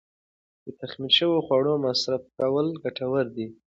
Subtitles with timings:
[0.65, 3.47] د تخمیر شوو خوړو مصرف کول ګټور دي.